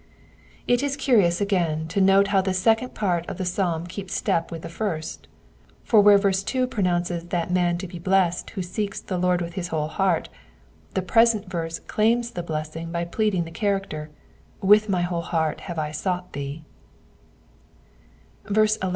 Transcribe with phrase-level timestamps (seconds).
[0.67, 4.49] It is curious again to note how the second part of the psalm keeps step
[4.49, 5.27] with the first;
[5.83, 9.53] for where verse 2 pronounces that man to be blessed who seeks the Lord with
[9.53, 10.27] his whole heart,
[10.95, 15.77] the present verse claims the blessing by pleading the character:'* With my whole heart have
[15.77, 16.63] I sought thee^
[18.49, 18.77] 11.